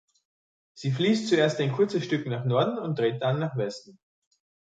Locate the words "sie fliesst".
0.73-1.27